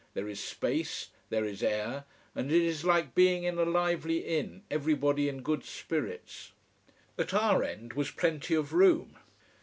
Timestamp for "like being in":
2.83-3.59